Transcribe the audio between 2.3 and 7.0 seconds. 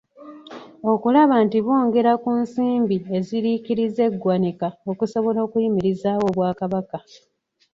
nsimbi eziriikiriza eggwanika okusobola okuyimirizaawo Obwakabaka.